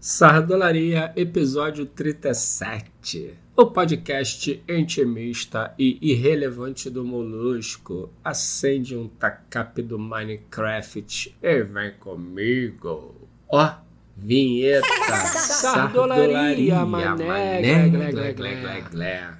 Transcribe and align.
Sardolaria, 0.00 1.12
episódio 1.16 1.84
37. 1.84 3.34
O 3.56 3.66
podcast 3.66 4.62
intimista 4.68 5.74
e 5.76 5.98
irrelevante 6.00 6.88
do 6.88 7.04
Molusco 7.04 8.08
acende 8.22 8.96
um 8.96 9.08
tacape 9.08 9.82
do 9.82 9.98
Minecraft 9.98 11.34
e 11.42 11.62
vem 11.64 11.94
comigo. 11.98 13.28
Ó, 13.50 13.72
vinheta. 14.16 14.86
Sardolaria, 15.16 16.86
mané. 16.86 17.60
glé, 17.60 17.88
glé, 17.88 18.32
glé, 18.32 18.54
glé, 18.54 18.80
glé. 18.88 19.30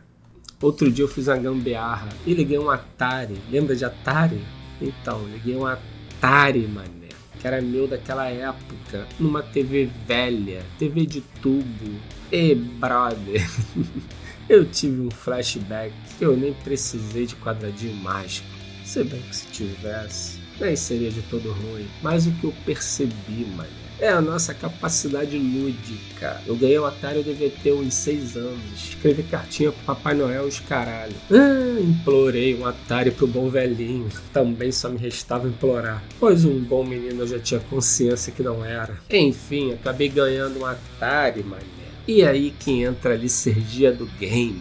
Outro 0.60 0.90
dia 0.90 1.04
eu 1.04 1.08
fiz 1.08 1.28
uma 1.28 1.36
gambiarra 1.36 2.08
e 2.26 2.34
liguei 2.34 2.58
um 2.58 2.68
Atari. 2.68 3.40
Lembra 3.48 3.76
de 3.76 3.84
Atari? 3.84 4.42
Então, 4.82 5.24
liguei 5.28 5.54
um 5.54 5.64
Atari, 5.64 6.66
mané 6.66 6.97
que 7.38 7.46
era 7.46 7.60
meu 7.60 7.86
daquela 7.86 8.28
época, 8.28 9.06
numa 9.18 9.42
TV 9.42 9.88
velha, 10.06 10.62
TV 10.78 11.06
de 11.06 11.20
tubo. 11.42 12.00
E 12.30 12.54
brother, 12.54 13.48
eu 14.48 14.64
tive 14.64 15.00
um 15.00 15.10
flashback 15.10 15.92
que 16.18 16.24
eu 16.24 16.36
nem 16.36 16.52
precisei 16.52 17.26
de 17.26 17.36
quadradinho 17.36 17.96
mágico. 17.96 18.48
Se 18.84 19.04
bem 19.04 19.20
que 19.22 19.36
se 19.36 19.46
tivesse, 19.46 20.38
nem 20.60 20.74
seria 20.74 21.10
de 21.10 21.22
todo 21.22 21.52
ruim. 21.52 21.86
Mas 22.02 22.26
o 22.26 22.32
que 22.32 22.44
eu 22.44 22.54
percebi, 22.64 23.46
mano, 23.56 23.70
é 24.00 24.08
a 24.08 24.20
nossa 24.20 24.54
capacidade 24.54 25.36
lúdica. 25.38 26.40
Eu 26.46 26.56
ganhei 26.56 26.78
o 26.78 26.86
Atari, 26.86 27.18
eu 27.18 27.24
devia 27.24 27.50
ter 27.50 27.72
uns 27.72 27.94
6 27.94 28.36
anos. 28.36 28.60
Escrevi 28.76 29.22
cartinha 29.24 29.72
pro 29.72 29.84
Papai 29.84 30.14
Noel 30.14 30.44
os 30.44 30.60
caralho. 30.60 31.14
Ah, 31.30 31.80
implorei 31.80 32.54
um 32.54 32.66
Atari 32.66 33.10
pro 33.10 33.26
bom 33.26 33.48
velhinho. 33.48 34.08
Também 34.32 34.70
só 34.72 34.88
me 34.88 34.98
restava 34.98 35.48
implorar. 35.48 36.02
Pois 36.18 36.44
um 36.44 36.58
bom 36.60 36.84
menino 36.84 37.22
eu 37.22 37.26
já 37.26 37.38
tinha 37.38 37.60
consciência 37.60 38.32
que 38.32 38.42
não 38.42 38.64
era. 38.64 38.98
Enfim, 39.10 39.72
acabei 39.72 40.08
ganhando 40.08 40.60
um 40.60 40.66
Atari, 40.66 41.42
mané. 41.42 41.62
E 42.06 42.22
aí 42.22 42.54
que 42.58 42.82
entra 42.82 43.14
a 43.14 43.16
licergia 43.16 43.92
do 43.92 44.06
game 44.18 44.58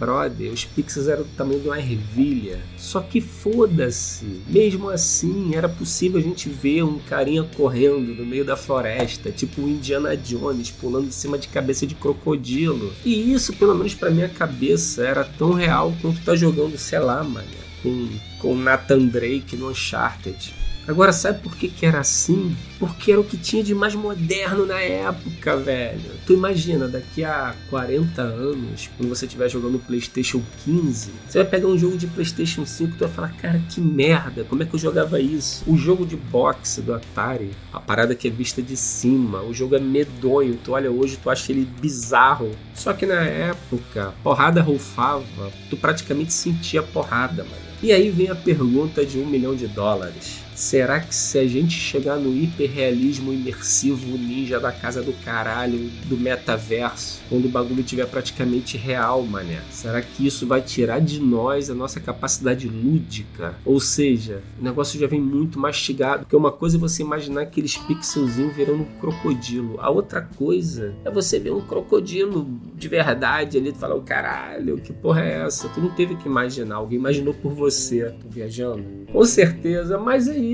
brother, 0.00 0.50
os 0.50 0.64
pixels 0.64 1.06
eram 1.06 1.22
do 1.22 1.28
tamanho 1.36 1.60
de 1.60 1.68
uma 1.68 1.78
ervilha. 1.78 2.60
Só 2.78 3.00
que 3.00 3.20
foda-se, 3.20 4.24
mesmo 4.48 4.88
assim 4.88 5.54
era 5.54 5.68
possível 5.68 6.18
a 6.18 6.22
gente 6.22 6.48
ver 6.48 6.82
um 6.82 6.98
carinha 6.98 7.44
correndo 7.54 8.14
no 8.14 8.24
meio 8.24 8.44
da 8.44 8.56
floresta, 8.56 9.30
tipo 9.30 9.60
o 9.60 9.68
Indiana 9.68 10.16
Jones 10.16 10.70
pulando 10.70 11.08
em 11.08 11.12
cima 11.12 11.36
de 11.36 11.48
cabeça 11.48 11.86
de 11.86 11.94
crocodilo. 11.94 12.92
E 13.04 13.32
isso, 13.32 13.52
pelo 13.52 13.74
menos 13.74 13.94
pra 13.94 14.10
minha 14.10 14.28
cabeça, 14.28 15.04
era 15.04 15.22
tão 15.22 15.52
real 15.52 15.94
quanto 16.00 16.24
tá 16.24 16.34
jogando, 16.34 16.78
sei 16.78 16.98
lá, 16.98 17.22
mano, 17.22 17.46
com, 17.82 18.08
com 18.40 18.54
Nathan 18.54 19.06
Drake 19.06 19.56
no 19.56 19.70
Uncharted. 19.70 20.54
Agora, 20.88 21.12
sabe 21.12 21.40
por 21.40 21.54
que, 21.54 21.68
que 21.68 21.86
era 21.86 22.00
assim? 22.00 22.56
Porque 22.78 23.12
era 23.12 23.20
o 23.20 23.24
que 23.24 23.36
tinha 23.36 23.62
de 23.62 23.74
mais 23.74 23.94
moderno 23.94 24.66
na 24.66 24.80
época, 24.80 25.56
velho. 25.56 26.10
Tu 26.26 26.32
imagina, 26.32 26.88
daqui 26.88 27.22
a 27.22 27.54
40 27.68 28.20
anos, 28.20 28.90
quando 28.96 29.08
você 29.08 29.26
estiver 29.26 29.48
jogando 29.48 29.78
PlayStation 29.78 30.42
15, 30.64 31.12
você 31.28 31.38
vai 31.38 31.46
pegar 31.46 31.68
um 31.68 31.78
jogo 31.78 31.96
de 31.96 32.06
PlayStation 32.08 32.66
5 32.66 32.90
e 32.90 32.94
tu 32.94 33.04
vai 33.04 33.08
falar, 33.08 33.28
cara, 33.36 33.62
que 33.70 33.80
merda, 33.80 34.42
como 34.42 34.62
é 34.62 34.66
que 34.66 34.74
eu 34.74 34.80
jogava 34.80 35.20
isso? 35.20 35.62
O 35.64 35.76
jogo 35.76 36.04
de 36.04 36.16
boxe 36.16 36.80
do 36.80 36.94
Atari, 36.94 37.50
a 37.72 37.78
parada 37.78 38.14
que 38.14 38.26
é 38.26 38.30
vista 38.30 38.60
de 38.60 38.76
cima, 38.76 39.42
o 39.42 39.54
jogo 39.54 39.76
é 39.76 39.78
medonho, 39.78 40.58
tu 40.64 40.72
olha 40.72 40.90
hoje, 40.90 41.18
tu 41.22 41.30
acha 41.30 41.52
ele 41.52 41.68
bizarro. 41.80 42.50
Só 42.74 42.92
que 42.94 43.06
na 43.06 43.22
época, 43.22 44.14
porrada 44.24 44.60
rufava, 44.60 45.52
tu 45.68 45.76
praticamente 45.76 46.32
sentia 46.32 46.82
porrada, 46.82 47.44
mano. 47.44 47.69
E 47.82 47.92
aí 47.92 48.10
vem 48.10 48.28
a 48.28 48.34
pergunta 48.34 49.04
de 49.06 49.18
um 49.18 49.26
milhão 49.26 49.54
de 49.54 49.66
dólares. 49.66 50.49
Será 50.60 51.00
que 51.00 51.14
se 51.14 51.38
a 51.38 51.46
gente 51.46 51.72
chegar 51.72 52.18
no 52.18 52.36
hiperrealismo 52.36 53.32
imersivo 53.32 54.18
ninja 54.18 54.60
da 54.60 54.70
casa 54.70 55.00
do 55.00 55.14
caralho, 55.24 55.90
do 56.04 56.18
metaverso, 56.18 57.22
quando 57.30 57.46
o 57.46 57.48
bagulho 57.48 57.82
tiver 57.82 58.06
praticamente 58.06 58.76
real, 58.76 59.22
mané, 59.22 59.62
será 59.70 60.02
que 60.02 60.26
isso 60.26 60.46
vai 60.46 60.60
tirar 60.60 61.00
de 61.00 61.18
nós 61.18 61.70
a 61.70 61.74
nossa 61.74 61.98
capacidade 61.98 62.68
lúdica? 62.68 63.54
Ou 63.64 63.80
seja, 63.80 64.42
o 64.60 64.62
negócio 64.62 65.00
já 65.00 65.06
vem 65.06 65.18
muito 65.18 65.58
mastigado, 65.58 66.24
porque 66.24 66.36
uma 66.36 66.52
coisa 66.52 66.76
é 66.76 66.78
você 66.80 67.02
imaginar 67.02 67.40
aqueles 67.40 67.78
pixelzinhos 67.78 68.54
virando 68.54 68.82
um 68.82 68.98
crocodilo, 69.00 69.80
a 69.80 69.88
outra 69.88 70.20
coisa 70.20 70.94
é 71.06 71.10
você 71.10 71.38
ver 71.38 71.54
um 71.54 71.62
crocodilo 71.62 72.46
de 72.76 72.86
verdade 72.86 73.56
ali, 73.56 73.72
tu 73.72 73.78
falar, 73.78 73.94
o 73.94 74.02
caralho, 74.02 74.76
que 74.76 74.92
porra 74.92 75.22
é 75.22 75.46
essa? 75.46 75.70
Tu 75.70 75.80
não 75.80 75.88
teve 75.94 76.16
que 76.16 76.28
imaginar, 76.28 76.76
alguém 76.76 76.98
imaginou 76.98 77.32
por 77.32 77.54
você, 77.54 78.10
tô 78.20 78.28
viajando? 78.28 78.84
Com 79.10 79.24
certeza, 79.24 79.96
mas 79.96 80.28
é 80.28 80.36
isso. 80.36 80.49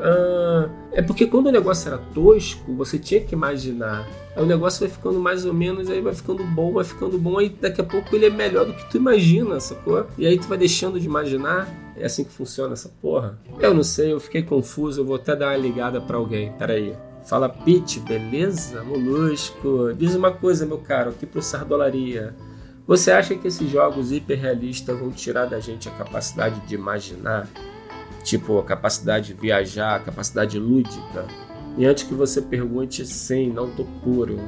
Ah, 0.00 0.68
é 0.92 1.02
porque 1.02 1.26
quando 1.26 1.46
o 1.46 1.52
negócio 1.52 1.88
era 1.88 1.98
tosco, 1.98 2.74
você 2.74 2.98
tinha 2.98 3.20
que 3.20 3.34
imaginar. 3.34 4.06
Aí 4.34 4.42
o 4.42 4.46
negócio 4.46 4.80
vai 4.80 4.88
ficando 4.88 5.18
mais 5.18 5.44
ou 5.44 5.52
menos, 5.52 5.90
aí 5.90 6.00
vai 6.00 6.14
ficando 6.14 6.44
bom, 6.44 6.72
vai 6.72 6.84
ficando 6.84 7.18
bom, 7.18 7.38
aí 7.38 7.48
daqui 7.48 7.80
a 7.80 7.84
pouco 7.84 8.14
ele 8.14 8.26
é 8.26 8.30
melhor 8.30 8.66
do 8.66 8.72
que 8.72 8.88
tu 8.90 8.96
imagina, 8.96 9.58
sacou? 9.60 10.06
E 10.16 10.26
aí 10.26 10.38
tu 10.38 10.46
vai 10.46 10.58
deixando 10.58 10.98
de 10.98 11.06
imaginar. 11.06 11.68
É 11.96 12.06
assim 12.06 12.24
que 12.24 12.30
funciona 12.30 12.72
essa 12.72 12.88
porra? 13.02 13.38
Eu 13.58 13.74
não 13.74 13.82
sei, 13.82 14.12
eu 14.12 14.20
fiquei 14.20 14.42
confuso, 14.42 15.02
eu 15.02 15.04
vou 15.04 15.16
até 15.16 15.36
dar 15.36 15.48
uma 15.48 15.56
ligada 15.56 16.00
para 16.00 16.16
alguém. 16.16 16.52
Peraí. 16.52 16.96
Fala, 17.24 17.48
Pete, 17.48 18.00
beleza? 18.00 18.82
Molusco. 18.82 19.92
Diz 19.94 20.14
uma 20.14 20.32
coisa, 20.32 20.64
meu 20.64 20.78
caro, 20.78 21.10
aqui 21.10 21.26
pro 21.26 21.42
Sardolaria. 21.42 22.34
Você 22.86 23.12
acha 23.12 23.34
que 23.34 23.46
esses 23.46 23.70
jogos 23.70 24.10
hiperrealistas 24.10 24.98
vão 24.98 25.10
tirar 25.10 25.44
da 25.46 25.60
gente 25.60 25.88
a 25.88 25.92
capacidade 25.92 26.58
de 26.66 26.74
imaginar? 26.74 27.46
Tipo 28.22 28.58
a 28.58 28.64
capacidade 28.64 29.28
de 29.28 29.40
viajar, 29.40 29.96
a 29.96 30.00
capacidade 30.00 30.58
lúdica. 30.58 31.26
E 31.76 31.86
antes 31.86 32.04
que 32.04 32.14
você 32.14 32.42
pergunte, 32.42 33.06
sim, 33.06 33.50
não 33.50 33.70
tô 33.70 33.84
puro. 34.02 34.38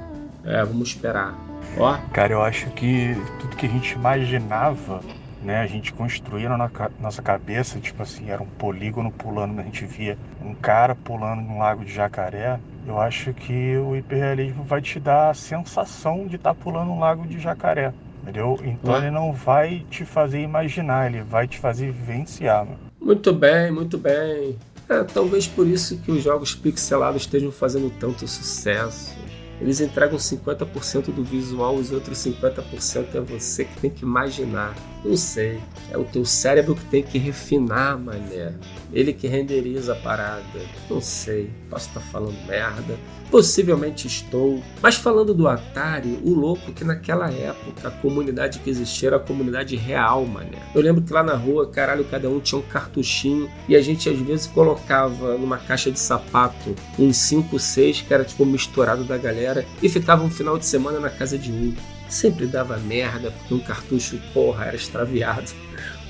É, 0.45 0.65
vamos 0.65 0.89
esperar. 0.89 1.35
Ó. 1.79 1.97
Cara, 2.13 2.33
eu 2.33 2.43
acho 2.43 2.69
que 2.71 3.17
tudo 3.41 3.57
que 3.57 3.67
a 3.67 3.69
gente 3.69 3.93
imaginava, 3.93 5.01
né, 5.43 5.61
a 5.61 5.67
gente 5.67 5.93
construía 5.93 6.49
na 6.49 6.71
nossa 7.01 7.23
cabeça, 7.23 7.79
tipo 7.81 8.03
assim, 8.03 8.31
era 8.31 8.43
um 8.43 8.47
polígono 8.47 9.11
pulando, 9.11 9.59
a 9.61 9.63
gente 9.63 9.85
via 9.87 10.19
um 10.45 10.55
cara 10.55 10.95
pulando 10.95 11.43
num 11.43 11.59
lago 11.59 11.85
de 11.85 11.93
jacaré. 11.93 12.59
Eu 12.87 13.01
acho 13.01 13.33
que 13.33 13.77
o 13.77 13.97
hiperrealismo 13.97 14.65
vai 14.65 14.83
te 14.83 14.99
dar 14.99 15.31
a 15.31 15.35
sensação 15.35 16.27
de 16.27 16.37
estar 16.37 16.55
tá 16.55 16.61
pulando 16.61 16.91
um 16.91 16.99
lago 16.99 17.27
de 17.27 17.39
jacaré. 17.39 17.93
Entendeu? 18.23 18.57
Então 18.63 18.97
ele 18.97 19.11
não 19.11 19.33
vai 19.33 19.85
te 19.91 20.05
fazer 20.05 20.41
imaginar, 20.43 21.07
ele 21.07 21.23
vai 21.23 21.49
te 21.49 21.59
fazer 21.59 21.91
vivenciar. 21.91 22.65
Mano. 22.65 22.92
Muito 23.03 23.33
bem, 23.33 23.73
muito 23.73 23.99
bem. 23.99 24.57
É, 24.89 25.03
talvez 25.03 25.47
por 25.47 25.67
isso 25.67 25.99
que 25.99 26.13
os 26.13 26.23
jogos 26.23 26.55
pixelados 26.55 27.23
estejam 27.23 27.51
fazendo 27.51 27.91
tanto 27.99 28.27
sucesso. 28.29 29.13
Eles 29.63 29.81
entregam 29.81 30.19
50% 30.19 31.15
do 31.15 31.23
visual, 31.23 31.77
os 31.77 31.93
outros 31.93 32.19
50% 32.19 33.15
é 33.15 33.21
você 33.21 33.65
que 33.65 33.81
tem 33.81 33.91
que 33.91 34.03
imaginar. 34.03 34.75
Não 35.05 35.17
sei. 35.17 35.61
É 35.91 35.97
o 35.97 36.05
teu 36.05 36.25
cérebro 36.25 36.75
que 36.75 36.85
tem 36.87 37.03
que 37.03 37.17
refinar, 37.17 37.97
mané. 37.99 38.55
Ele 38.93 39.13
que 39.13 39.27
renderiza 39.29 39.93
a 39.93 39.97
parada. 39.97 40.43
Não 40.91 41.01
sei. 41.01 41.51
Posso 41.71 41.89
estar 41.89 42.01
falando 42.01 42.37
merda. 42.47 42.97
Possivelmente 43.31 44.07
estou. 44.07 44.63
Mas 44.81 44.97
falando 44.97 45.33
do 45.33 45.49
Atari, 45.49 46.21
o 46.23 46.35
louco 46.35 46.71
é 46.71 46.73
que 46.73 46.85
naquela 46.85 47.31
época 47.31 47.89
a 47.89 47.91
comunidade 47.91 48.59
que 48.59 48.69
existia 48.69 49.09
era 49.09 49.17
a 49.17 49.21
comunidade 49.21 49.75
real, 49.75 50.27
mané. 50.27 50.59
Eu 50.75 50.83
lembro 50.83 51.03
que 51.03 51.13
lá 51.13 51.23
na 51.23 51.35
rua, 51.35 51.69
caralho, 51.69 52.05
cada 52.05 52.29
um 52.29 52.39
tinha 52.39 52.59
um 52.59 52.63
cartuchinho 52.63 53.51
e 53.69 53.75
a 53.75 53.81
gente 53.81 54.09
às 54.09 54.19
vezes 54.19 54.47
colocava 54.47 55.39
numa 55.39 55.57
caixa 55.57 55.91
de 55.91 55.99
sapato 55.99 56.77
uns 56.99 57.17
5, 57.17 57.59
6 57.59 58.03
que 58.03 58.13
era 58.13 58.25
tipo 58.25 58.45
misturado 58.45 59.03
da 59.05 59.17
galera 59.17 59.52
e 59.83 59.89
ficava 59.89 60.23
um 60.23 60.31
final 60.31 60.59
de 60.59 60.67
semana 60.67 60.99
na 60.99 61.11
casa 61.11 61.39
de 61.39 61.51
um 61.53 61.75
sempre 62.09 62.47
dava 62.47 62.77
merda, 62.77 63.31
porque 63.31 63.55
um 63.55 63.61
cartucho, 63.61 64.21
porra, 64.35 64.67
era 64.67 64.77
extraviado 64.77 65.51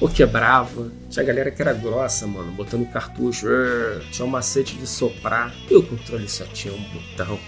ou 0.01 0.09
quebrava. 0.09 0.91
Tinha 1.09 1.25
galera 1.25 1.51
que 1.51 1.63
era 1.63 1.73
grossa, 1.73 2.27
mano, 2.27 2.53
botando 2.53 2.91
cartucho, 2.91 3.47
tinha 4.11 4.27
um 4.27 4.31
macete 4.31 4.77
de 4.77 4.87
soprar 4.87 5.55
e 5.71 5.77
o 5.77 5.83
controle 5.83 6.29
só 6.29 6.45
tinha 6.47 6.75
um 6.75 6.83
botão. 6.83 7.39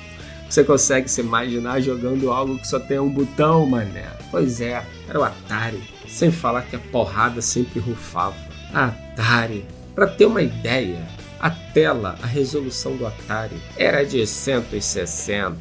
Você 0.49 0.63
consegue 0.63 1.11
se 1.11 1.21
imaginar 1.21 1.81
jogando 1.81 2.31
algo 2.31 2.59
que 2.59 2.69
só 2.69 2.79
tem 2.79 2.99
um 3.01 3.09
botão, 3.09 3.67
mané? 3.67 4.07
Pois 4.31 4.61
é, 4.61 4.85
era 5.09 5.19
o 5.19 5.25
Atari. 5.25 5.83
Sem 6.07 6.31
falar 6.31 6.63
que 6.63 6.77
a 6.77 6.79
porrada 6.79 7.43
sempre 7.43 7.81
rufava. 7.81 8.37
Atari. 8.73 9.65
Para 9.95 10.07
ter 10.07 10.27
uma 10.27 10.43
ideia, 10.43 11.05
a 11.41 11.51
tela, 11.51 12.19
a 12.23 12.27
resolução 12.27 12.97
do 12.97 13.07
Atari 13.07 13.61
era 13.77 14.05
de 14.05 14.27
160 14.27 15.57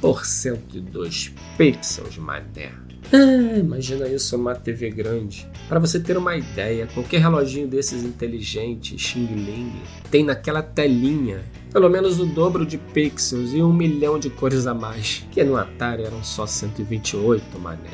por 0.00 0.24
102 0.24 1.32
pixels, 1.56 2.16
mané. 2.16 2.70
Ah, 3.12 3.58
imagina 3.58 4.06
isso 4.06 4.36
uma 4.36 4.54
TV 4.54 4.90
grande. 4.90 5.48
Para 5.68 5.80
você 5.80 5.98
ter 5.98 6.16
uma 6.16 6.36
ideia, 6.36 6.88
qualquer 6.94 7.20
reloginho 7.20 7.66
desses 7.66 8.04
inteligentes, 8.04 9.00
Xing 9.00 9.26
Ling, 9.26 9.72
tem 10.10 10.24
naquela 10.24 10.62
telinha 10.62 11.42
pelo 11.72 11.88
menos 11.88 12.18
o 12.18 12.26
dobro 12.26 12.66
de 12.66 12.76
pixels 12.76 13.52
e 13.52 13.62
um 13.62 13.72
milhão 13.72 14.18
de 14.18 14.28
cores 14.28 14.66
a 14.66 14.74
mais, 14.74 15.24
que 15.30 15.42
no 15.44 15.56
Atari 15.56 16.04
eram 16.04 16.22
só 16.22 16.46
128, 16.46 17.58
mané. 17.58 17.90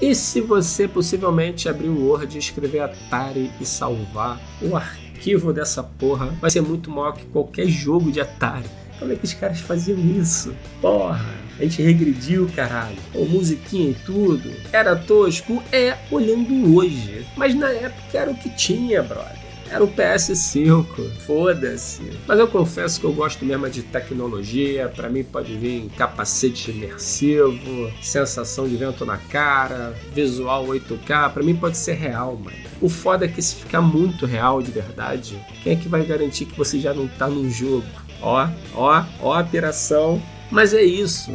E 0.00 0.14
se 0.14 0.40
você 0.40 0.88
possivelmente 0.88 1.68
abrir 1.68 1.88
o 1.88 2.06
Word 2.06 2.34
e 2.34 2.38
escrever 2.38 2.80
Atari 2.80 3.50
e 3.60 3.66
salvar, 3.66 4.40
o 4.62 4.74
arquivo 4.76 5.09
dessa 5.52 5.82
porra 5.82 6.28
vai 6.40 6.50
ser 6.50 6.62
muito 6.62 6.90
maior 6.90 7.12
que 7.12 7.26
qualquer 7.26 7.66
jogo 7.66 8.10
de 8.10 8.20
Atari. 8.20 8.64
Como 8.98 9.12
é 9.12 9.16
que 9.16 9.24
os 9.24 9.34
caras 9.34 9.60
faziam 9.60 9.98
isso? 9.98 10.54
Porra! 10.80 11.40
A 11.58 11.62
gente 11.62 11.82
regrediu, 11.82 12.50
caralho. 12.56 12.96
Com 13.12 13.26
musiquinha 13.26 13.90
e 13.90 13.94
tudo. 13.94 14.50
Era 14.72 14.96
tosco? 14.96 15.62
É, 15.70 15.96
olhando 16.10 16.74
hoje. 16.74 17.26
Mas 17.36 17.54
na 17.54 17.68
época 17.70 18.18
era 18.18 18.30
o 18.30 18.34
que 18.34 18.48
tinha, 18.50 19.02
brother. 19.02 19.39
Era 19.70 19.84
o 19.84 19.88
PS5, 19.88 20.84
foda-se. 21.24 22.02
Mas 22.26 22.38
eu 22.40 22.48
confesso 22.48 22.98
que 22.98 23.06
eu 23.06 23.12
gosto 23.12 23.44
mesmo 23.44 23.70
de 23.70 23.82
tecnologia. 23.84 24.88
Para 24.88 25.08
mim 25.08 25.22
pode 25.22 25.56
vir 25.56 25.88
capacete 25.96 26.72
imersivo, 26.72 27.92
sensação 28.02 28.68
de 28.68 28.76
vento 28.76 29.06
na 29.06 29.16
cara, 29.16 29.94
visual 30.12 30.66
8K. 30.66 31.32
Para 31.32 31.42
mim 31.44 31.54
pode 31.54 31.76
ser 31.76 31.92
real, 31.92 32.36
mano. 32.36 32.56
O 32.80 32.88
foda 32.88 33.26
é 33.26 33.28
que 33.28 33.40
se 33.40 33.54
ficar 33.54 33.80
muito 33.80 34.26
real 34.26 34.60
de 34.60 34.72
verdade, 34.72 35.40
quem 35.62 35.74
é 35.74 35.76
que 35.76 35.88
vai 35.88 36.04
garantir 36.04 36.46
que 36.46 36.58
você 36.58 36.80
já 36.80 36.92
não 36.92 37.06
tá 37.06 37.28
num 37.28 37.48
jogo? 37.48 37.86
Ó, 38.20 38.48
ó, 38.74 39.04
ó 39.20 39.34
a 39.34 39.40
operação. 39.40 40.20
Mas 40.50 40.74
é 40.74 40.82
isso. 40.82 41.30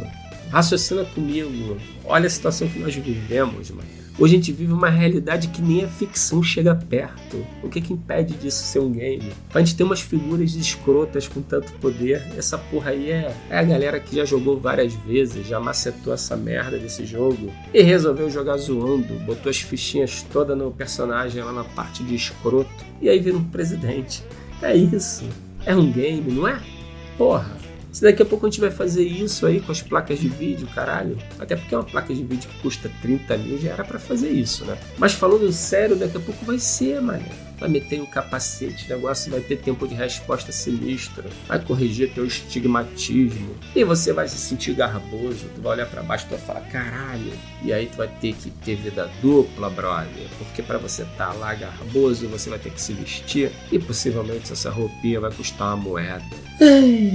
Raciocina 0.50 1.06
comigo. 1.06 1.78
Olha 2.04 2.26
a 2.26 2.30
situação 2.30 2.68
que 2.68 2.78
nós 2.78 2.94
vivemos, 2.94 3.70
mano. 3.70 3.95
Hoje 4.18 4.34
a 4.34 4.38
gente 4.38 4.50
vive 4.50 4.72
uma 4.72 4.88
realidade 4.88 5.48
que 5.48 5.60
nem 5.60 5.84
a 5.84 5.88
ficção 5.88 6.42
chega 6.42 6.74
perto. 6.74 7.46
O 7.62 7.68
que, 7.68 7.82
que 7.82 7.92
impede 7.92 8.32
disso 8.32 8.64
ser 8.64 8.78
um 8.78 8.90
game? 8.90 9.30
A 9.52 9.58
gente 9.58 9.76
ter 9.76 9.82
umas 9.84 10.00
figuras 10.00 10.54
escrotas 10.54 11.28
com 11.28 11.42
tanto 11.42 11.70
poder. 11.74 12.22
Essa 12.34 12.56
porra 12.56 12.92
aí 12.92 13.10
é, 13.10 13.34
é 13.50 13.58
a 13.58 13.62
galera 13.62 14.00
que 14.00 14.16
já 14.16 14.24
jogou 14.24 14.58
várias 14.58 14.94
vezes, 14.94 15.46
já 15.46 15.60
macetou 15.60 16.14
essa 16.14 16.34
merda 16.34 16.78
desse 16.78 17.04
jogo 17.04 17.52
e 17.74 17.82
resolveu 17.82 18.30
jogar 18.30 18.56
zoando, 18.56 19.18
botou 19.26 19.50
as 19.50 19.58
fichinhas 19.58 20.22
todas 20.32 20.56
no 20.56 20.72
personagem 20.72 21.42
lá 21.42 21.52
na 21.52 21.64
parte 21.64 22.02
de 22.02 22.14
escroto 22.14 22.70
e 23.02 23.10
aí 23.10 23.20
vira 23.20 23.36
um 23.36 23.44
presidente. 23.44 24.24
É 24.62 24.74
isso. 24.74 25.28
É 25.66 25.76
um 25.76 25.92
game, 25.92 26.32
não 26.32 26.48
é? 26.48 26.58
Porra. 27.18 27.55
Se 27.96 28.02
daqui 28.02 28.20
a 28.20 28.26
pouco 28.26 28.44
a 28.44 28.50
gente 28.50 28.60
vai 28.60 28.70
fazer 28.70 29.04
isso 29.04 29.46
aí 29.46 29.58
com 29.58 29.72
as 29.72 29.80
placas 29.80 30.18
de 30.18 30.28
vídeo, 30.28 30.68
caralho. 30.74 31.16
Até 31.38 31.56
porque 31.56 31.74
uma 31.74 31.82
placa 31.82 32.14
de 32.14 32.22
vídeo 32.22 32.46
que 32.46 32.60
custa 32.60 32.90
30 33.00 33.38
mil 33.38 33.58
já 33.58 33.70
era 33.70 33.84
para 33.86 33.98
fazer 33.98 34.28
isso, 34.28 34.66
né? 34.66 34.76
Mas 34.98 35.14
falando 35.14 35.50
sério, 35.50 35.96
daqui 35.96 36.18
a 36.18 36.20
pouco 36.20 36.44
vai 36.44 36.58
ser, 36.58 37.00
mano 37.00 37.24
vai 37.58 37.68
meter 37.68 38.00
o 38.00 38.06
capacete, 38.06 38.86
o 38.86 38.96
negócio 38.96 39.30
vai 39.30 39.40
ter 39.40 39.56
tempo 39.56 39.86
de 39.86 39.94
resposta 39.94 40.52
sinistro, 40.52 41.24
vai 41.46 41.58
corrigir 41.58 42.12
teu 42.12 42.26
estigmatismo, 42.26 43.54
e 43.74 43.84
você 43.84 44.12
vai 44.12 44.28
se 44.28 44.36
sentir 44.36 44.74
garboso, 44.74 45.46
tu 45.54 45.60
vai 45.60 45.72
olhar 45.72 45.86
para 45.86 46.02
baixo 46.02 46.26
e 46.26 46.30
vai 46.30 46.38
falar, 46.38 46.60
caralho, 46.62 47.32
e 47.62 47.72
aí 47.72 47.86
tu 47.86 47.96
vai 47.96 48.08
ter 48.08 48.34
que 48.34 48.50
ter 48.50 48.76
vida 48.76 49.10
dupla, 49.20 49.70
brother, 49.70 50.28
porque 50.38 50.62
para 50.62 50.78
você 50.78 51.02
estar 51.02 51.28
tá 51.28 51.32
lá 51.32 51.54
garboso, 51.54 52.28
você 52.28 52.50
vai 52.50 52.58
ter 52.58 52.70
que 52.70 52.80
se 52.80 52.92
vestir, 52.92 53.50
e 53.70 53.78
possivelmente 53.78 54.52
essa 54.52 54.70
roupinha 54.70 55.20
vai 55.20 55.32
custar 55.32 55.68
uma 55.68 55.76
moeda. 55.76 56.24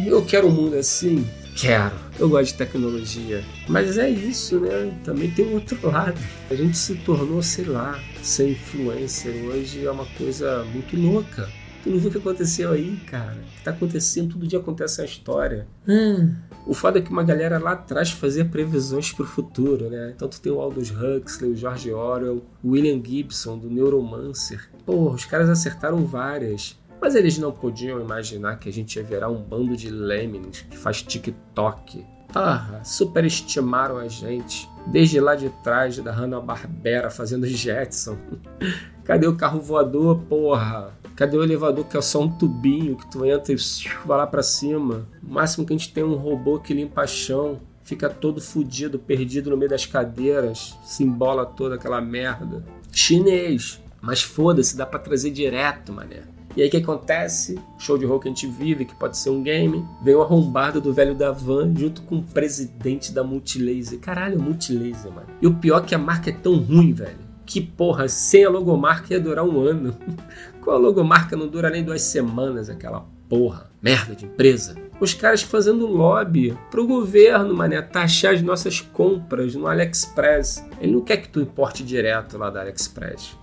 Eu 0.05 0.23
quero 0.25 0.47
um 0.47 0.51
mundo 0.51 0.75
assim, 0.75 1.27
Quero. 1.55 1.95
Eu 2.19 2.29
gosto 2.29 2.51
de 2.51 2.57
tecnologia. 2.57 3.43
Mas 3.67 3.97
é 3.97 4.09
isso, 4.09 4.59
né? 4.59 4.93
Também 5.03 5.31
tem 5.31 5.47
um 5.47 5.53
outro 5.53 5.77
lado. 5.87 6.19
A 6.49 6.55
gente 6.55 6.77
se 6.77 6.95
tornou, 6.95 7.41
sei 7.41 7.65
lá, 7.65 7.99
ser 8.21 8.51
influencer 8.51 9.33
hoje 9.45 9.85
é 9.85 9.91
uma 9.91 10.05
coisa 10.17 10.63
muito 10.65 10.95
louca. 10.95 11.49
Tu 11.83 11.89
não 11.89 11.97
viu 11.97 12.09
o 12.09 12.11
que 12.11 12.17
aconteceu 12.19 12.71
aí, 12.71 12.95
cara? 13.07 13.33
O 13.33 13.57
que 13.57 13.63
tá 13.63 13.71
acontecendo? 13.71 14.33
Todo 14.33 14.47
dia 14.47 14.59
acontece 14.59 15.01
a 15.01 15.05
história. 15.05 15.67
Hum. 15.87 16.33
O 16.65 16.75
foda 16.75 16.99
é 16.99 17.01
que 17.01 17.09
uma 17.09 17.23
galera 17.23 17.57
lá 17.57 17.71
atrás 17.71 18.11
fazia 18.11 18.45
previsões 18.45 19.11
pro 19.11 19.25
futuro, 19.25 19.89
né? 19.89 20.13
Então 20.15 20.27
tu 20.27 20.39
tem 20.39 20.51
o 20.51 20.61
Aldous 20.61 20.91
Huxley, 20.91 21.51
o 21.51 21.55
George 21.55 21.91
Orwell, 21.91 22.43
o 22.63 22.69
William 22.69 23.01
Gibson, 23.03 23.57
do 23.57 23.67
Neuromancer. 23.67 24.69
Porra, 24.85 25.15
os 25.15 25.25
caras 25.25 25.49
acertaram 25.49 26.05
várias. 26.05 26.79
Mas 27.01 27.15
eles 27.15 27.39
não 27.39 27.51
podiam 27.51 27.99
imaginar 27.99 28.59
que 28.59 28.69
a 28.69 28.71
gente 28.71 28.95
ia 28.95 29.03
virar 29.03 29.27
um 29.27 29.41
bando 29.41 29.75
de 29.75 29.89
lemmings 29.89 30.61
que 30.69 30.77
faz 30.77 31.01
TikTok. 31.01 32.05
Ah, 32.33 32.79
superestimaram 32.83 33.97
a 33.97 34.07
gente. 34.07 34.69
Desde 34.87 35.19
lá 35.19 35.35
de 35.35 35.49
trás 35.63 35.97
da 35.97 36.11
Hanna-Barbera 36.11 37.09
fazendo 37.09 37.47
Jetson. 37.47 38.17
Cadê 39.03 39.27
o 39.27 39.35
carro 39.35 39.59
voador, 39.59 40.19
porra? 40.29 40.93
Cadê 41.15 41.35
o 41.35 41.43
elevador 41.43 41.85
que 41.85 41.97
é 41.97 42.01
só 42.01 42.21
um 42.21 42.29
tubinho 42.29 42.95
que 42.95 43.09
tu 43.09 43.25
entra 43.25 43.51
e 43.51 43.57
vai 44.05 44.17
lá 44.17 44.27
pra 44.27 44.43
cima? 44.43 45.07
O 45.23 45.33
máximo 45.33 45.65
que 45.65 45.73
a 45.73 45.77
gente 45.77 45.91
tem 45.91 46.03
é 46.03 46.05
um 46.05 46.15
robô 46.15 46.59
que 46.59 46.73
limpa 46.73 47.05
chão. 47.07 47.59
Fica 47.83 48.09
todo 48.09 48.39
fudido, 48.39 48.99
perdido 48.99 49.49
no 49.49 49.57
meio 49.57 49.69
das 49.69 49.87
cadeiras. 49.87 50.77
Se 50.85 51.03
embola 51.03 51.45
toda 51.45 51.75
aquela 51.75 51.99
merda. 51.99 52.63
Chinês. 52.91 53.81
Mas 53.99 54.21
foda-se, 54.21 54.77
dá 54.77 54.85
pra 54.85 54.99
trazer 54.99 55.31
direto, 55.31 55.91
mané. 55.91 56.23
E 56.55 56.61
aí 56.61 56.67
o 56.67 56.71
que 56.71 56.77
acontece? 56.77 57.57
Show 57.77 57.97
de 57.97 58.05
rock 58.05 58.23
que 58.23 58.27
a 58.27 58.31
gente 58.31 58.47
vive, 58.47 58.83
que 58.83 58.95
pode 58.95 59.17
ser 59.17 59.29
um 59.29 59.41
game, 59.41 59.85
vem 60.03 60.15
o 60.15 60.21
arrombado 60.21 60.81
do 60.81 60.93
velho 60.93 61.15
da 61.15 61.31
van 61.31 61.73
junto 61.75 62.01
com 62.01 62.17
o 62.17 62.23
presidente 62.23 63.13
da 63.13 63.23
Multilaser. 63.23 63.99
Caralho, 63.99 64.41
Multilaser, 64.41 65.11
mano. 65.11 65.27
E 65.41 65.47
o 65.47 65.53
pior 65.53 65.81
é 65.81 65.85
que 65.85 65.95
a 65.95 65.97
marca 65.97 66.29
é 66.29 66.33
tão 66.33 66.57
ruim, 66.57 66.91
velho. 66.91 67.31
Que 67.45 67.61
porra, 67.61 68.07
sem 68.07 68.43
a 68.43 68.49
logomarca 68.49 69.13
ia 69.13 69.19
durar 69.19 69.45
um 69.45 69.61
ano. 69.61 69.95
Com 70.61 70.71
a 70.71 70.77
logomarca 70.77 71.35
não 71.35 71.47
dura 71.47 71.69
nem 71.69 71.83
duas 71.83 72.01
semanas, 72.01 72.69
aquela 72.69 73.05
porra. 73.27 73.71
Merda 73.81 74.15
de 74.15 74.25
empresa. 74.25 74.75
Os 74.99 75.13
caras 75.13 75.41
fazendo 75.41 75.87
lobby 75.87 76.55
pro 76.69 76.85
governo, 76.85 77.55
mané, 77.55 77.81
taxar 77.81 78.35
as 78.35 78.41
nossas 78.41 78.79
compras 78.79 79.55
no 79.55 79.67
AliExpress. 79.67 80.63
Ele 80.79 80.91
não 80.91 81.01
quer 81.01 81.17
que 81.17 81.29
tu 81.29 81.41
importe 81.41 81.83
direto 81.83 82.37
lá 82.37 82.49
da 82.49 82.61
AliExpress. 82.61 83.35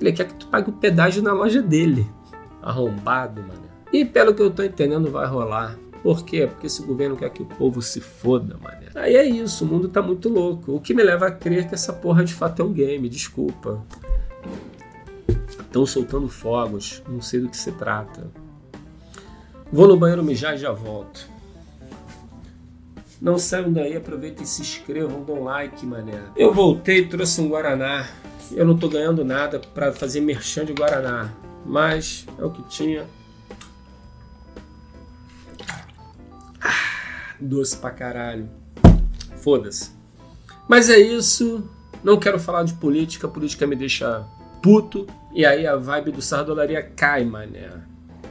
Ele 0.00 0.12
quer 0.12 0.28
que 0.28 0.34
tu 0.34 0.46
pague 0.46 0.70
o 0.70 0.72
pedágio 0.72 1.22
na 1.22 1.32
loja 1.32 1.60
dele 1.60 2.06
arrombado, 2.66 3.40
mano. 3.40 3.62
E 3.92 4.04
pelo 4.04 4.34
que 4.34 4.42
eu 4.42 4.50
tô 4.50 4.64
entendendo, 4.64 5.08
vai 5.10 5.26
rolar. 5.26 5.78
Por 6.02 6.24
quê? 6.24 6.46
Porque 6.46 6.66
esse 6.66 6.82
governo 6.82 7.16
quer 7.16 7.30
que 7.30 7.42
o 7.42 7.46
povo 7.46 7.80
se 7.80 8.00
foda, 8.00 8.56
mano. 8.60 8.76
Aí 8.96 9.14
é 9.14 9.24
isso, 9.24 9.64
o 9.64 9.68
mundo 9.68 9.88
tá 9.88 10.02
muito 10.02 10.28
louco. 10.28 10.72
O 10.72 10.80
que 10.80 10.92
me 10.92 11.02
leva 11.02 11.28
a 11.28 11.30
crer 11.30 11.68
que 11.68 11.74
essa 11.74 11.92
porra 11.92 12.24
de 12.24 12.34
fato 12.34 12.62
é 12.62 12.64
um 12.64 12.72
game, 12.72 13.08
desculpa. 13.08 13.84
Estão 15.48 15.86
soltando 15.86 16.28
fogos, 16.28 17.02
não 17.08 17.20
sei 17.20 17.40
do 17.40 17.48
que 17.48 17.56
se 17.56 17.70
trata. 17.72 18.30
Vou 19.72 19.86
no 19.86 19.96
banheiro 19.96 20.24
mijar 20.24 20.54
e 20.54 20.58
já 20.58 20.72
volto. 20.72 21.28
Não 23.20 23.38
saiam 23.38 23.72
daí, 23.72 23.96
aproveitem 23.96 24.44
e 24.44 24.46
se 24.46 24.60
inscrevam, 24.60 25.22
dão 25.22 25.44
like, 25.44 25.86
mané. 25.86 26.20
Eu 26.36 26.52
voltei 26.52 27.06
trouxe 27.06 27.40
um 27.40 27.48
Guaraná. 27.48 28.08
Eu 28.52 28.64
não 28.64 28.76
tô 28.76 28.88
ganhando 28.88 29.24
nada 29.24 29.58
para 29.58 29.92
fazer 29.92 30.20
merchan 30.20 30.64
de 30.64 30.72
Guaraná 30.72 31.32
mas 31.66 32.26
é 32.38 32.44
o 32.44 32.50
que 32.50 32.62
tinha. 32.64 33.06
Ah, 36.60 37.34
doce 37.40 37.76
pra 37.76 37.90
caralho. 37.90 38.48
Foda-se. 39.36 39.90
Mas 40.68 40.88
é 40.88 40.98
isso. 40.98 41.68
Não 42.02 42.18
quero 42.18 42.38
falar 42.38 42.62
de 42.62 42.74
política, 42.74 43.28
política 43.28 43.66
me 43.66 43.76
deixa 43.76 44.24
puto. 44.62 45.06
E 45.34 45.44
aí 45.44 45.66
a 45.66 45.76
vibe 45.76 46.12
do 46.12 46.22
Sardolaria 46.22 46.82
cai, 46.82 47.24
mané. 47.24 47.70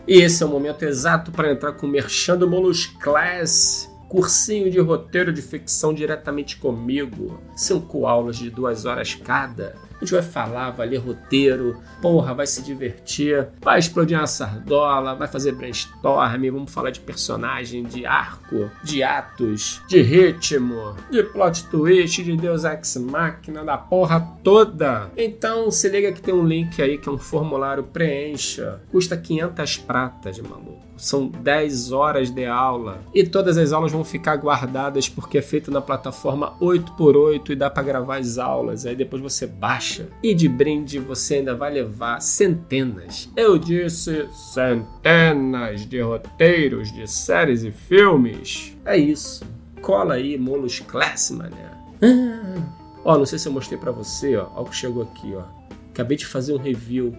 E 0.07 0.21
esse 0.21 0.43
é 0.43 0.45
o 0.45 0.49
momento 0.49 0.83
exato 0.83 1.31
para 1.31 1.51
entrar 1.51 1.73
com 1.73 1.85
o 1.85 1.89
Merchan 1.89 2.37
do 2.37 2.47
Molus 2.47 2.85
Class 2.85 3.89
cursinho 4.07 4.71
de 4.71 4.79
roteiro 4.79 5.33
de 5.33 5.41
ficção 5.41 5.93
diretamente 5.93 6.57
comigo. 6.57 7.39
Cinco 7.55 8.05
aulas 8.05 8.37
de 8.37 8.49
duas 8.49 8.85
horas 8.85 9.13
cada. 9.13 9.75
A 9.95 9.99
gente 9.99 10.13
vai 10.13 10.21
falar, 10.21 10.71
vai 10.71 10.87
ler 10.87 10.97
roteiro, 10.97 11.81
porra, 12.01 12.33
vai 12.33 12.45
se 12.45 12.61
divertir, 12.61 13.47
vai 13.61 13.79
explodir 13.79 14.17
uma 14.17 14.27
sardola, 14.27 15.15
vai 15.15 15.27
fazer 15.27 15.53
brainstorm, 15.53 16.51
vamos 16.51 16.71
falar 16.71 16.91
de 16.91 16.99
personagem, 16.99 17.83
de 17.83 18.05
arco, 18.05 18.69
de 18.83 19.03
atos, 19.03 19.81
de 19.87 20.01
ritmo, 20.01 20.95
de 21.09 21.23
plot 21.23 21.67
twist, 21.69 22.23
de 22.23 22.35
Deus 22.35 22.63
Ex 22.63 22.97
Machina, 22.97 23.63
da 23.63 23.77
porra 23.77 24.19
toda. 24.43 25.09
Então 25.15 25.71
se 25.71 25.87
liga 25.89 26.11
que 26.11 26.21
tem 26.21 26.33
um 26.33 26.45
link 26.45 26.81
aí 26.81 26.97
que 26.97 27.09
é 27.09 27.11
um 27.11 27.17
formulário, 27.17 27.83
preencha. 27.83 28.81
Custa 28.91 29.15
500 29.17 29.77
pratas, 29.77 30.39
maluco. 30.39 30.85
São 30.97 31.27
10 31.27 31.91
horas 31.91 32.31
de 32.31 32.45
aula 32.45 33.01
e 33.13 33.23
todas 33.23 33.57
as 33.57 33.71
aulas 33.71 33.91
vão 33.91 34.03
ficar 34.03 34.37
guardadas 34.37 35.09
porque 35.09 35.37
é 35.37 35.41
feito 35.41 35.69
na 35.69 35.81
plataforma 35.81 36.53
8x8 36.61 37.49
e 37.49 37.55
dá 37.55 37.69
para 37.69 37.83
gravar 37.83 38.17
as 38.17 38.37
aulas. 38.37 38.85
Aí 38.85 38.95
depois 38.95 39.21
você 39.21 39.45
baixa 39.45 40.07
e 40.23 40.33
de 40.33 40.47
brinde 40.47 40.99
você 40.99 41.35
ainda 41.35 41.55
vai 41.55 41.71
levar 41.73 42.21
centenas. 42.21 43.29
Eu 43.35 43.57
disse 43.57 44.27
centenas 44.31 45.85
de 45.85 46.01
roteiros 46.01 46.91
de 46.91 47.07
séries 47.07 47.63
e 47.63 47.71
filmes. 47.71 48.75
É 48.85 48.97
isso. 48.97 49.43
Cola 49.81 50.15
aí, 50.15 50.37
Molos 50.37 50.79
Class, 50.79 51.31
mané. 51.31 51.71
Ah. 52.01 52.85
Ó, 53.03 53.17
não 53.17 53.25
sei 53.25 53.37
se 53.37 53.47
eu 53.47 53.51
mostrei 53.51 53.77
para 53.77 53.91
você, 53.91 54.35
ó. 54.35 54.47
Olha 54.55 54.61
o 54.61 54.65
que 54.65 54.75
chegou 54.75 55.03
aqui, 55.03 55.35
ó. 55.35 55.43
Acabei 55.91 56.17
de 56.17 56.25
fazer 56.25 56.53
um 56.53 56.57
review 56.57 57.15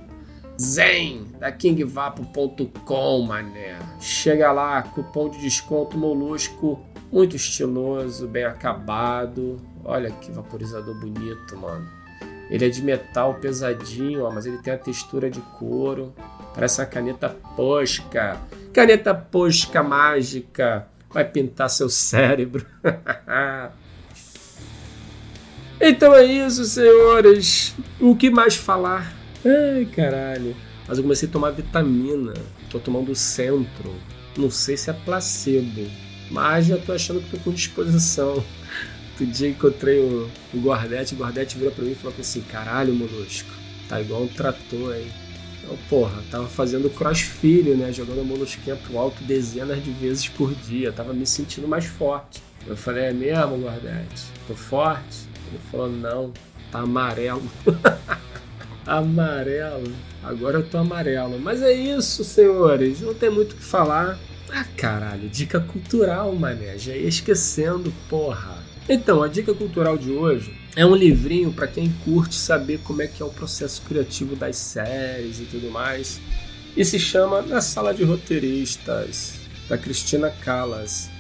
Zen 0.61 1.27
da 1.39 1.53
kingvapo.com, 1.53 3.23
mané. 3.23 3.79
Chega 4.01 4.53
lá, 4.53 4.83
cupom 4.83 5.29
de 5.29 5.39
desconto 5.39 5.99
molusco, 5.99 6.81
muito 7.13 7.37
estiloso, 7.37 8.27
bem 8.27 8.45
acabado. 8.45 9.57
Olha 9.85 10.11
que 10.11 10.33
vaporizador 10.33 10.95
bonito, 10.99 11.57
mano. 11.57 11.87
Ele 12.49 12.65
é 12.65 12.69
de 12.69 12.83
metal 12.83 13.35
pesadinho, 13.35 14.25
ó, 14.25 14.31
mas 14.31 14.47
ele 14.47 14.59
tem 14.59 14.73
a 14.73 14.79
textura 14.79 15.31
de 15.31 15.41
couro. 15.59 16.15
Parece 16.55 16.81
uma 16.81 16.87
caneta 16.87 17.29
posca. 17.57 18.41
Caneta 18.73 19.15
posca 19.15 19.83
mágica 19.83 20.87
vai 21.17 21.25
pintar 21.25 21.71
seu 21.71 21.89
cérebro. 21.89 22.67
então 25.81 26.15
é 26.15 26.25
isso, 26.25 26.65
senhores. 26.67 27.75
O 27.99 28.15
que 28.15 28.29
mais 28.29 28.55
falar? 28.55 29.15
Ai, 29.45 29.85
caralho. 29.87 30.57
Mas 30.88 30.99
eu 30.99 31.05
comecei 31.05 31.28
a 31.28 31.33
tomar 31.33 31.50
vitamina. 31.50 32.35
Tô 32.71 32.78
tomando 32.78 33.14
centro. 33.14 33.95
Não 34.37 34.50
sei 34.50 34.76
se 34.76 34.90
é 34.90 34.93
placebo. 34.93 35.87
Mas 36.31 36.66
já 36.66 36.76
tô 36.76 36.93
achando 36.93 37.21
que 37.21 37.31
tô 37.31 37.38
com 37.38 37.52
disposição. 37.52 38.35
Outro 39.19 39.26
dia 39.26 39.49
encontrei 39.49 39.99
o, 39.99 40.31
o 40.52 40.61
Gordete. 40.61 41.14
O 41.14 41.16
Gordete 41.16 41.57
virou 41.57 41.73
pra 41.73 41.85
mim 41.85 41.93
e 41.93 41.95
falou 41.95 42.14
assim: 42.19 42.40
Caralho, 42.43 42.95
molusco. 42.95 43.49
Tá 43.88 44.00
igual 44.00 44.25
um 44.25 44.28
trator 44.28 44.93
aí. 44.93 45.11
Então, 45.62 45.76
porra, 45.88 46.23
tava 46.31 46.47
fazendo 46.47 46.90
crossfit, 46.90 47.71
né? 47.71 47.93
Jogando 47.93 48.25
molusquinha 48.25 48.76
pro 48.76 48.99
alto 48.99 49.25
dezenas 49.25 49.83
de 49.83 49.90
vezes 49.90 50.28
por 50.28 50.55
dia. 50.55 50.93
Tava 50.93 51.12
me 51.12 51.26
sentindo 51.26 51.66
mais 51.66 51.87
forte. 51.87 52.43
Eu 52.66 52.76
falei: 52.76 53.05
É 53.05 53.12
mesmo, 53.12 53.59
Gordete? 53.59 54.25
Tô 54.47 54.55
forte? 54.55 55.26
Ele 55.49 55.61
falou: 55.71 55.90
Não, 55.90 56.33
tá 56.71 56.81
amarelo. 56.81 57.43
amarelo. 58.87 59.93
Agora 60.23 60.59
eu 60.59 60.69
tô 60.69 60.78
amarelo. 60.78 61.38
Mas 61.38 61.62
é 61.62 61.73
isso, 61.73 62.25
senhores. 62.25 63.00
Não 63.00 63.14
tem 63.14 63.31
muito 63.31 63.52
o 63.52 63.57
que 63.57 63.64
falar. 63.64 64.19
Ah, 64.50 64.64
caralho, 64.76 65.28
dica 65.28 65.61
cultural, 65.61 66.33
mané. 66.35 66.78
Já 66.78 66.95
ia 66.95 67.09
esquecendo, 67.09 67.93
porra. 68.09 68.64
Então, 68.88 69.23
a 69.23 69.28
dica 69.28 69.52
cultural 69.52 69.99
de 69.99 70.12
hoje 70.12 70.55
é 70.76 70.87
um 70.87 70.95
livrinho 70.95 71.52
para 71.52 71.66
quem 71.66 71.93
curte 72.05 72.37
saber 72.37 72.78
como 72.85 73.02
é 73.02 73.09
que 73.09 73.23
é 73.23 73.26
o 73.26 73.31
processo 73.31 73.83
criativo 73.83 74.37
das 74.37 74.57
séries 74.57 75.40
e 75.40 75.45
tudo 75.45 75.71
mais. 75.71 76.21
E 76.76 76.85
se 76.85 76.99
chama 76.99 77.43
Na 77.43 77.61
Sala 77.61 77.93
de 77.93 78.05
Roteiristas, 78.05 79.40
da 79.69 79.76
Cristina 79.76 80.31
Callas. 80.31 81.11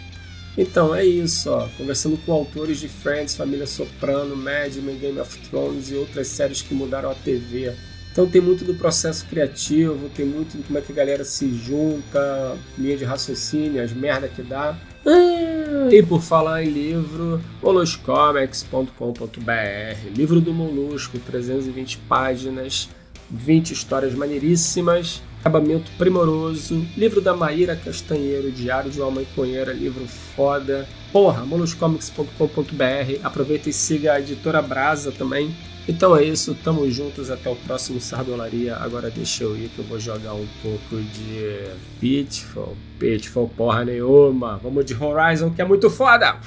Então 0.56 0.94
é 0.94 1.04
isso, 1.04 1.50
ó. 1.50 1.68
Conversando 1.76 2.16
com 2.18 2.32
autores 2.32 2.78
de 2.78 2.88
Friends, 2.88 3.34
Família 3.34 3.66
Soprano, 3.66 4.34
Mad 4.34 4.74
Men, 4.76 4.98
Game 4.98 5.20
of 5.20 5.38
Thrones 5.48 5.90
e 5.90 5.94
outras 5.94 6.28
séries 6.28 6.62
que 6.62 6.74
mudaram 6.74 7.10
a 7.10 7.14
TV. 7.14 7.74
Então 8.10 8.26
tem 8.26 8.40
muito 8.40 8.64
do 8.64 8.74
processo 8.74 9.26
criativo, 9.26 10.08
tem 10.08 10.24
muito 10.24 10.56
de 10.56 10.62
como 10.62 10.78
é 10.78 10.80
que 10.80 10.90
a 10.90 10.94
galera 10.94 11.22
se 11.22 11.54
junta, 11.54 12.56
linha 12.78 12.96
de 12.96 13.04
raciocínio, 13.04 13.82
as 13.82 13.92
merda 13.92 14.26
que 14.26 14.40
dá. 14.40 14.74
Ah, 15.04 15.88
e 15.92 16.02
por 16.02 16.22
falar 16.22 16.64
em 16.64 16.70
livro, 16.70 17.38
moluscomics.com.br, 17.62 20.16
livro 20.16 20.40
do 20.40 20.54
Molusco, 20.54 21.18
320 21.18 21.98
páginas, 22.08 22.88
20 23.30 23.72
histórias 23.72 24.14
maneiríssimas, 24.14 25.20
acabamento 25.46 25.92
primoroso, 25.96 26.84
livro 26.96 27.20
da 27.20 27.32
Maíra 27.32 27.76
Castanheiro, 27.76 28.50
Diário 28.50 28.90
de 28.90 29.00
uma 29.00 29.12
Mãe 29.12 29.26
Conheira, 29.36 29.72
livro 29.72 30.04
foda. 30.08 30.88
Porra, 31.12 31.44
moluscomics.com.br, 31.46 33.20
aproveita 33.22 33.70
e 33.70 33.72
siga 33.72 34.14
a 34.14 34.20
editora 34.20 34.60
Brasa 34.60 35.12
também, 35.12 35.54
então 35.88 36.16
é 36.16 36.24
isso, 36.24 36.52
tamo 36.64 36.90
juntos 36.90 37.30
até 37.30 37.48
o 37.48 37.54
próximo 37.54 38.00
Sardolaria. 38.00 38.74
Agora 38.74 39.08
deixa 39.08 39.44
eu 39.44 39.56
ir 39.56 39.68
que 39.68 39.78
eu 39.78 39.84
vou 39.84 40.00
jogar 40.00 40.34
um 40.34 40.46
pouco 40.60 40.96
de 40.96 41.60
Pitfall. 42.00 42.76
Pitfall 42.98 43.48
porra 43.56 43.84
nenhuma. 43.84 44.58
Vamos 44.60 44.84
de 44.84 44.94
Horizon 45.00 45.50
que 45.50 45.62
é 45.62 45.64
muito 45.64 45.88
foda! 45.88 46.40